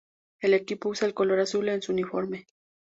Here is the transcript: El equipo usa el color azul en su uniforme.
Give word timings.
El 0.39 0.55
equipo 0.55 0.89
usa 0.89 1.07
el 1.07 1.13
color 1.13 1.41
azul 1.41 1.69
en 1.69 1.83
su 1.83 1.91
uniforme. 1.91 2.47